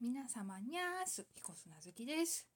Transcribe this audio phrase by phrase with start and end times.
[0.00, 1.26] 皆様にゃーす。
[1.34, 2.46] 彦砂月です。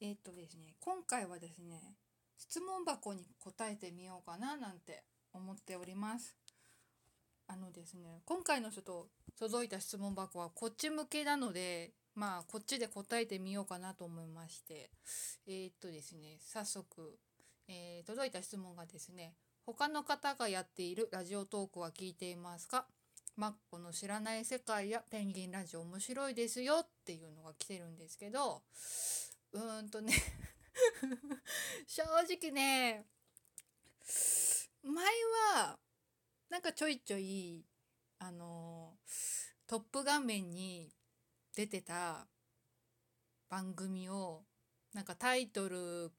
[0.00, 1.94] えーっとですね今回はですね
[2.36, 6.34] 質問箱に答えてみようかななんて思っております。
[7.46, 9.06] あのですね今回のちょっと
[9.38, 14.90] 届いた質問箱はこっち向けなのでまあこっちで答えてみようかなと思いまして。
[15.46, 17.16] えーっとですね早速、
[17.68, 19.34] えー届いた質問がですね
[19.66, 22.86] 他の方がやっているラジオトークは聞いていますか？
[23.38, 28.62] マッコの知らない世界やペンギンラジオ面白いですよっていうのが来てるんですけど
[29.52, 30.12] うーんとね
[31.86, 33.06] 正直ね
[34.82, 35.04] 前
[35.54, 35.78] は
[36.48, 37.64] なんかちょいちょい
[38.18, 38.98] あの
[39.68, 40.92] トップ画面に
[41.54, 42.26] 出てた
[43.48, 44.42] 番組を
[44.92, 46.10] なんかタイトル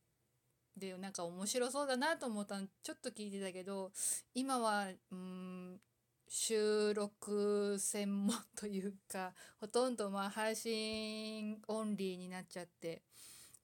[0.78, 3.92] でなんか面白そうだなと思ったのちょっと聞いてたけど
[4.34, 5.82] 今はうん
[6.30, 13.02] 収録専門というかほとんどまあ配信オンリーになっちゃって。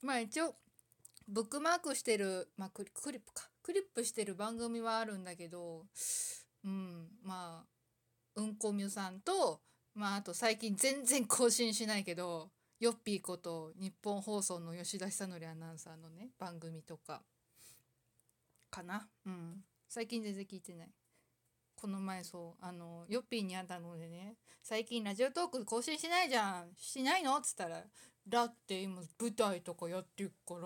[0.02, 0.56] まあ一応
[1.28, 3.50] ブックマークしてる、まあ、クリクリップか。
[3.64, 5.86] クリップしてる番組はあるんだけど
[6.64, 7.66] うんまあ
[8.36, 9.62] うんこみゅさんと
[9.94, 17.22] まああと最近全然更新しないけどヨッピーこと日本放送の吉田久典アナウンサーのね番組とか。
[18.70, 19.08] かな。
[19.26, 19.64] うん。
[19.88, 20.90] 最近全然聞いてない。
[21.76, 26.74] この前そうあのヨッピーに会ったのでね「最近ラジオトーク更新しないじゃん。
[26.76, 27.84] しないの?」っつったら
[28.28, 30.62] 「だって今舞台とかやってるから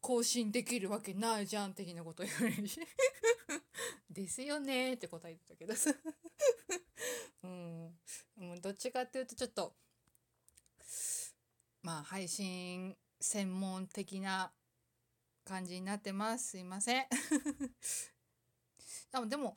[0.00, 2.80] 更新できるわけないじゃん」的なこと言われるし
[4.10, 5.74] 「ですよね」って答えてたけど、
[7.42, 9.74] うん、どっちかっていうとちょっと
[11.82, 14.52] まあ配信専門的な
[15.44, 16.50] 感じになってます。
[16.50, 17.06] すいません。
[19.12, 19.54] あでも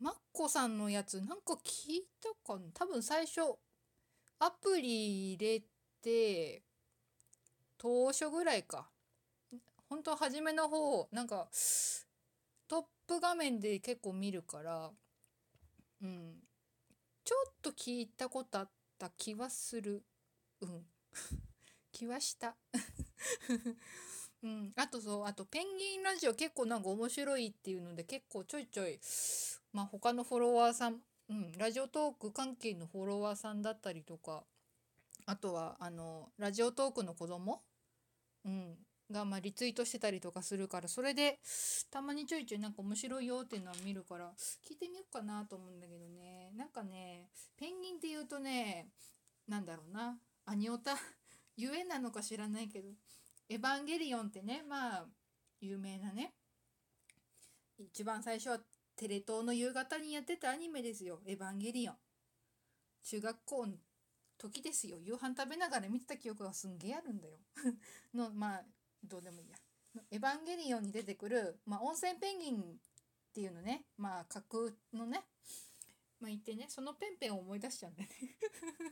[0.00, 2.66] マッコさんのやつなんか聞いたかな？
[2.74, 3.40] 多分最初
[4.38, 5.62] アプリ入れ
[6.02, 6.62] て
[7.78, 8.88] 当初ぐらいか。
[9.88, 11.48] 本当初めの方なんか
[12.68, 14.90] トップ画面で結構見るから
[16.02, 16.34] うん。
[17.24, 20.04] ちょっと聞いたことあった気はする。
[20.60, 20.86] うん。
[21.92, 22.56] 気はした。
[24.46, 29.00] うん、あとそうあとペンギンラジオ結構なんか面白いっていうので結構ちょいちょい
[29.72, 30.98] まあ他のフォロワーさん、
[31.28, 34.44] うん、ラジオトーク関係のフォロワーさんだったりとか
[35.26, 37.60] あとはあのラジオトークの子供、
[38.44, 38.76] うん、
[39.10, 41.40] がまあリツイートしてたりとかするからそれで
[41.90, 44.30] たまにちょいちょいなんか面白いよっていうのは見るから
[44.68, 46.52] 聞いてみようかなと思うんだけどね。
[46.56, 48.86] なんかねペンギンって言うとね
[49.48, 50.18] なんだろうな。
[50.44, 50.96] アニオタ？
[51.56, 52.90] ゆえなのか知らないけど。
[53.48, 55.04] エヴァンゲリオンってねまあ
[55.60, 56.34] 有名なね
[57.78, 58.58] 一番最初は
[58.96, 61.20] テレ東の夕方にやってたアニメですよ。
[61.26, 61.94] エヴァンゲリオン。
[63.04, 63.74] 中学校の
[64.38, 64.98] 時ですよ。
[65.00, 67.36] 夕飯食べながら見てた記憶がすんげえあるんだよ。
[68.14, 68.64] のまあ
[69.04, 69.56] どうでもいいや。
[70.10, 72.76] エヴァンゲリオンに出てくる、まあ、温泉ペンギンっ
[73.32, 75.24] ていうのねまあ架空のね
[76.20, 78.36] まあ言ってねそのペンペンを思い出しちゃうんだよね。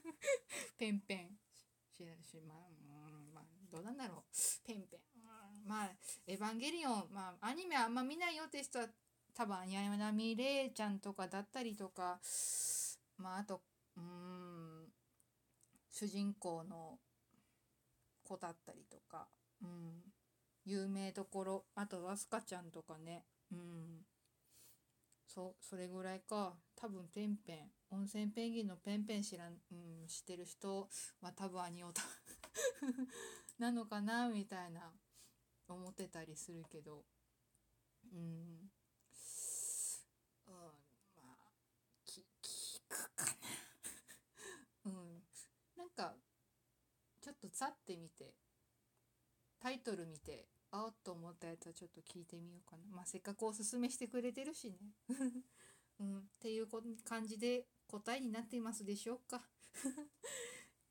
[0.76, 1.38] ペンペン。
[1.90, 1.98] し
[2.28, 2.83] しまあ、
[3.78, 4.66] うん、まあどうなんだろう。
[4.66, 5.90] ペンペン、うん、まあ
[6.26, 7.08] エヴァンゲリオン。
[7.12, 8.86] まあアニメあんま見ないよって人は
[9.34, 12.20] 多分綾波レイちゃんとかだったりとか。
[13.18, 13.62] まああと
[13.96, 14.92] うん。
[15.90, 16.98] 主人公の
[18.24, 19.28] 子だったりとか、
[19.62, 20.02] うん、
[20.64, 21.64] 有名どころ。
[21.76, 23.24] あとはスカちゃんとかね。
[23.52, 24.04] うん。
[25.28, 26.54] そうそれぐらいか。
[26.74, 27.70] 多分ペンペン。
[27.92, 30.88] 温泉ペンギンのペンペン知らん、うん、知ってる人
[31.22, 32.02] は多分アニオタ。
[33.58, 34.92] なのかなみたいな
[35.68, 37.04] 思ってたりするけど。
[38.12, 38.70] うん、
[40.46, 40.54] うん、
[41.16, 41.36] まあ
[42.06, 43.24] き聞くか
[44.84, 44.90] な。
[44.90, 45.22] うん。
[45.76, 46.14] なんか
[47.20, 48.34] ちょっとざってみて
[49.60, 52.84] タイトル見てあっと思ったやつはちょっと聞いてみようかな。
[52.94, 54.78] まあせっかくおすすめしてくれてるしね。
[56.00, 56.66] うん、っていう
[57.04, 59.42] 感じで答えになっていますでしょうか。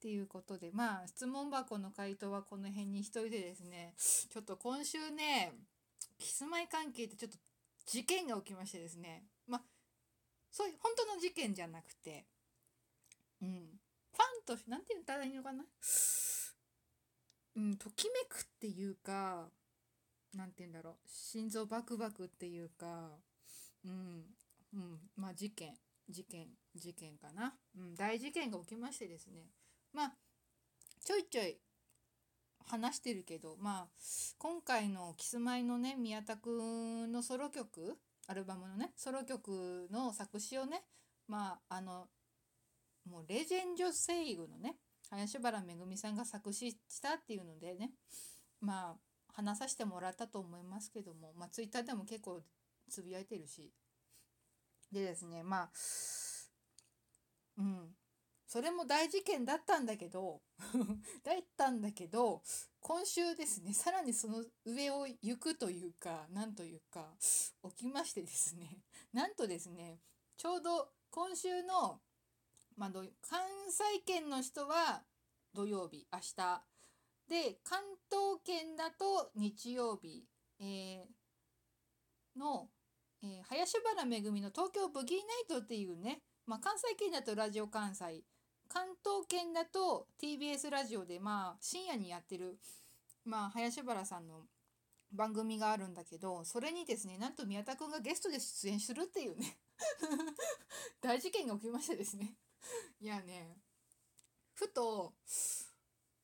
[0.03, 3.93] っていうことでまあ質問箱の回答はこの辺にしといてですね。
[3.97, 5.53] ちょっと今週ね
[6.19, 7.37] キスマイ関係ってちょっと
[7.85, 9.23] 事件が起きましてですね。
[9.47, 9.61] まあ
[10.51, 12.25] そういう本当の事件じゃなくて
[13.41, 13.79] うん。
[14.11, 15.63] ファンとして何て言ったらいいのかな？
[17.55, 19.47] うんときめくっていうか
[20.35, 20.93] 何て言うんだろう。
[21.07, 23.11] 心臓バクバクっていうか
[23.85, 24.25] うん。
[24.73, 25.73] うん、まあ事件。
[26.09, 26.47] 事件。
[26.75, 29.45] 事件かな、うん、大事件が起きましてですね。
[29.93, 30.13] まあ
[31.03, 31.57] ちょいちょい
[32.65, 33.87] 話してるけどまあ
[34.37, 37.97] 今回のキスマイのね宮田くんのソロ曲
[38.27, 40.83] アルバムのねソロ曲の作詞をね
[41.27, 42.07] まああの
[43.09, 44.75] もうレジェンド声優のね
[45.09, 47.91] 林原めぐみさんが作詞したっていうのでね
[48.61, 48.95] まあ
[49.35, 52.41] 話させてもらったと思いますけども、まあ、ツイッターでも結構
[52.89, 53.71] つぶやいてるし。
[54.91, 55.69] でですねまあ
[57.57, 57.95] うん。
[58.53, 60.43] それも大事件だったんだけど
[61.25, 62.43] だったんだけど
[62.81, 69.99] 今週ですねさらにその上を行くというかなんというか起きましてですね なんとですね
[70.37, 71.99] ちょうど今週の、
[72.75, 72.91] まあ、
[73.21, 75.03] 関西圏の人は
[75.53, 76.63] 土曜日明日。
[77.25, 80.27] で関東圏だと日曜日、
[80.59, 81.07] えー、
[82.37, 82.69] の、
[83.23, 88.23] えー、林原めぐみの東京ブギーナイトっていうね、まあ、関西圏だとラジオ関西
[88.69, 92.57] 関東圏だと TBS ラジオでまあ深夜にやってる、
[93.25, 94.41] まあ、林原さんの
[95.11, 99.57] 番組があるんだけどそれにですねなんと宮田くんがゲストで出演するっていうね
[101.01, 102.35] 大事件が起きましてですね。
[102.99, 103.57] いやね
[104.53, 105.13] ふと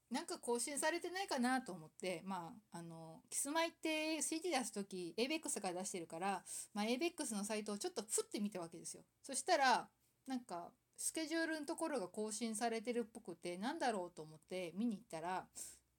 [0.09, 6.43] なんか更新されてないかなと思ってまああのキスマイって CD 出す時 ABEX が出してるから、
[6.73, 9.03] まあ、ABEX のサイトをちょっとふって見たわけですよ。
[9.21, 9.87] そしたら
[10.25, 10.71] なんか
[11.01, 15.45] スケジュールのところが更新されてるっぽくてなんだろうと思って見に行ったら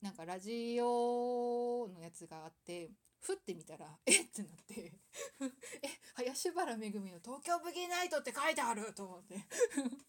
[0.02, 4.93] なんかラジオのやつがあってふってみたら えってなって
[5.82, 9.37] え林原めぐみの「東京ブギーナイト」って書いてあると思って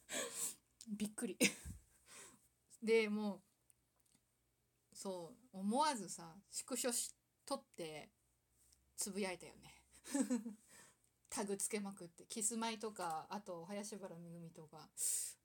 [0.90, 1.38] びっくり。
[2.84, 3.42] でもう
[4.96, 7.16] そう思わずさスクショし
[7.46, 8.10] 撮って
[8.98, 9.74] つぶやいたよね。
[11.32, 14.90] タグつけまくってキスマイとかあと林原めぐみとか、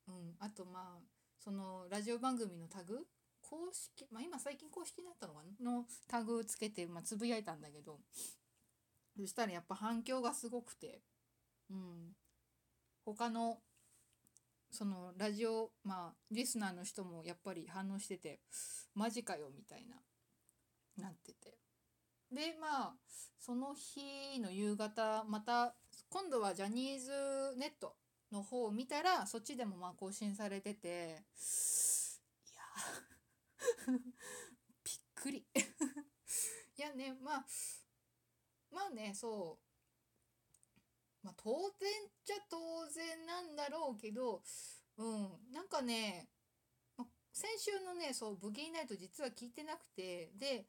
[0.08, 1.00] うん、あとまあ
[1.38, 3.06] そのラジオ番組のタグ
[3.40, 5.72] 公式まあ今最近公式になったのかな？
[5.72, 8.00] のタグつけて、まあ、つぶやいたんだけど。
[9.18, 11.00] そしたらやっぱ反響がすごくて、
[11.70, 12.12] うん、
[13.06, 13.56] 他の
[14.70, 18.40] そのラジオまあリスナーの人もやっぱり反応してて
[18.94, 19.96] マジかよみたいな
[21.02, 21.56] なってて。
[22.32, 22.94] でまあ
[23.38, 25.74] その日の夕方また
[26.08, 27.94] 今度はジャニーズネット
[28.32, 32.62] の方を見たらそっちでもまあ更新されてていや
[34.84, 35.46] びっくり。
[36.78, 37.46] いやねまあ
[38.70, 39.66] まあねそう。
[41.24, 44.42] まあ当然っちゃ当然なんだろうけど
[44.96, 46.28] うんなんかね
[47.32, 50.66] 先週のねそうブギーナイト実は聞いてなくてで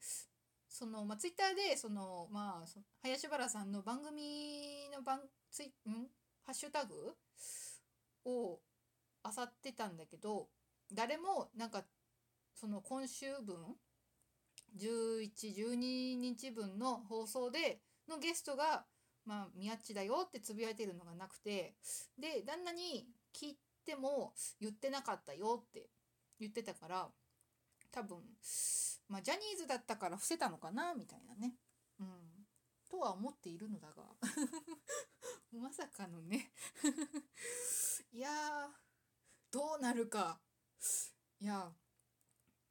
[0.68, 5.20] その、まあ、ツイッターでその、まあ、林原さんの番組の番
[5.50, 6.06] ツイん？
[6.44, 6.94] ハッシュタグ
[8.24, 8.60] を
[9.24, 10.48] 漁ってたんだけど
[10.92, 11.84] 誰もなんか
[12.54, 13.56] その今週分
[14.78, 18.86] 1112日分の放送でのゲストが
[19.24, 21.74] 「まあ、宮地だよ」ってつぶやいてるのがなくて
[22.18, 25.88] で旦那に聞いても言ってなかったよって
[26.38, 27.08] 言ってたから
[27.90, 28.18] 多分
[29.08, 31.54] まあ、ジャニーズだったから伏せたのかなみたいなね。
[32.00, 32.06] うん。
[32.90, 34.02] とは思っているのだが
[35.52, 36.52] まさかのね
[38.12, 38.70] いや
[39.50, 40.40] どうなるか。
[41.40, 41.72] いや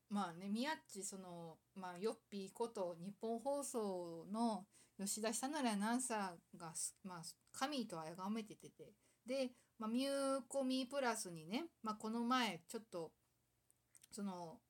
[0.10, 4.66] まあね、宮っち、その、まあ、ヨッピーこと日本放送の
[4.98, 6.74] 吉田久典アナウンサーが、
[7.04, 8.94] まあ、神と崇めててて、
[9.26, 13.12] で、まあ、ミューコミープラスにね、まあ、この前、ちょっと、
[14.12, 14.62] その、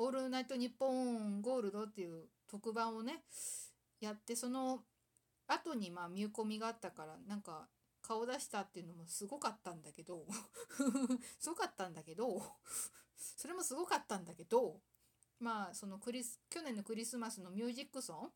[0.00, 3.24] オールナイトニッポンゴールドっていう特番をね
[4.00, 4.78] やってその
[5.48, 7.66] 後にまあ見込みがあったからなんか
[8.00, 10.24] 顔出したっていうのもすごかったんだけど
[11.40, 12.40] すごかったんだけど
[13.16, 14.80] それもすごかったんだけど
[15.40, 18.32] まあそのクリス去年のクリスマスのミュージックソン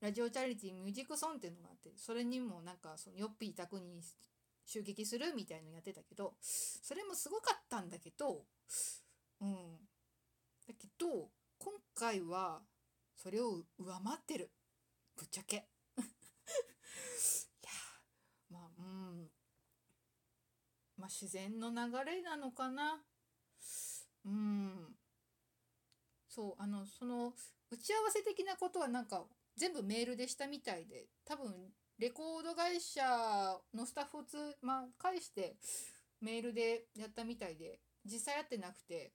[0.00, 4.02] ラジオチャリティーミュージックソンっていうのがあってそれにもなんかそのヨッピー宅に
[4.66, 8.44] 襲撃するみたいのやってたけどそれもすごかったんだけど
[9.40, 9.88] うん。
[10.66, 12.62] だけど今回は
[13.14, 14.50] それを上回ってる。
[15.16, 15.68] ぶっちゃけ。
[15.96, 16.00] い
[17.62, 17.70] や
[18.50, 19.30] まあうん。
[20.96, 23.04] まあ自然の流れなのかな。
[24.24, 24.96] うん。
[26.28, 27.34] そうあのその
[27.70, 33.02] 打ち合わせ的なことはなんか全部メールでしたみたいで多分レコード会社
[33.72, 35.56] のスタッフをつ、まあ、返して
[36.20, 39.12] メールでやったみたいで実際会ってなくて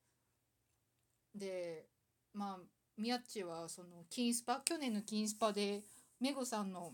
[1.35, 1.85] で
[2.33, 2.57] まあ
[2.97, 5.81] 宮っちはその金スパ去年の金スパで
[6.19, 6.93] メグさんの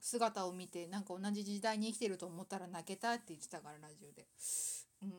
[0.00, 4.26] 姿を見てなんか同じ時代に生きてると思ったら泣けたって言ってたからラジオで。
[5.02, 5.10] うん。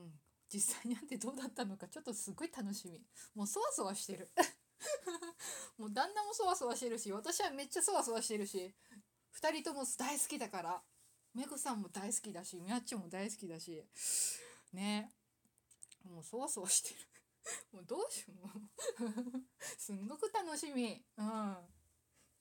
[0.51, 3.00] 実際に会ってどうだったのかちょっとすごい楽しみ。
[3.36, 4.29] もうそわそわしてる。
[5.77, 8.74] もう旦那もそわそわしてるし私はめっちゃそわそわしてるし
[9.34, 10.82] 2人とも大好きだから
[11.34, 13.86] メグさんも大好きだしミヤッチも大好きだし
[14.74, 15.12] ね。
[16.03, 17.09] もうそわそわしてる。
[17.72, 19.46] もうどうしよう。
[19.77, 21.03] すんごく楽しみ。
[21.18, 21.25] うん。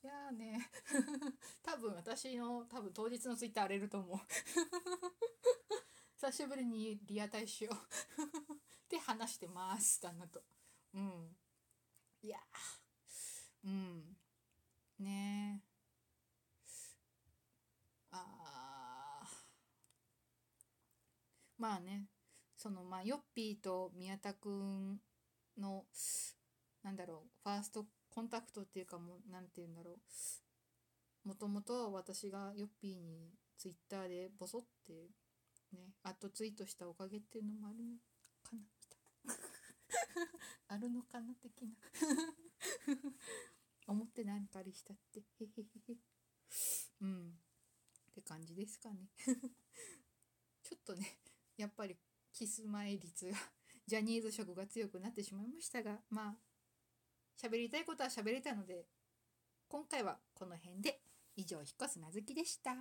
[0.02, 0.70] いやーね。
[1.62, 4.18] 多分私の多分当日のツイッター荒れると思う。
[6.14, 7.74] 久しぶりにリアタイしよう。
[8.54, 8.56] っ
[8.88, 10.42] て話してます旦那と。
[10.94, 11.36] うん。
[12.22, 12.38] いや
[13.64, 14.16] うん。
[14.98, 15.68] ねえ
[18.10, 19.26] あ
[21.58, 22.08] まあね。
[22.58, 24.98] そのまあヨッピーと宮田くん
[25.56, 25.84] の
[26.82, 29.92] なんだろうファーストコンタクトっていうかもう何て言うんだろ
[31.24, 34.92] うもともとは私がヨッピーにツイッターでボソって
[35.72, 37.96] ねアットツイートしたおかげっていうのもあるの
[38.42, 39.58] かなみたいな。
[40.74, 41.76] あるのかな的な。
[43.86, 45.20] 思って何かりしたって。
[45.20, 45.96] へへへへ。
[47.02, 47.40] うん。
[48.10, 49.08] って感じですかね。
[50.62, 51.18] ちょっとね
[51.56, 51.96] やっぱり
[52.32, 53.36] キス前率が
[53.86, 56.38] ジャニーズ色が強くなってしまいましたがまあ
[57.36, 58.86] 喋りたいことは喋れたので
[59.68, 61.02] 今回はこの辺で
[61.36, 62.74] 以上引っ越すなずきでした。